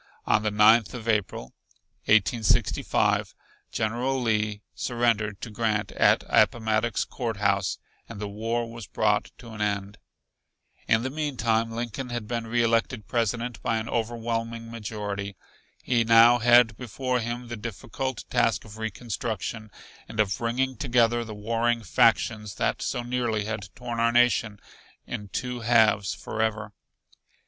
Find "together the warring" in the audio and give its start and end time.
20.77-21.83